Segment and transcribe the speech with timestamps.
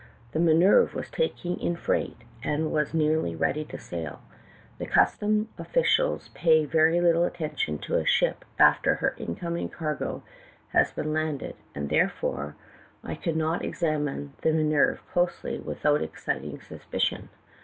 [0.31, 4.19] The Minerve was taking in freight, and was nearly ready to sail.
[4.79, 10.23] The customs officials pay ver\' little attention to a ship after her incoming cargo
[10.69, 12.55] has been landed, and, therefore,
[13.03, 17.27] I could not examine the Minerve closely without exciting sus picion.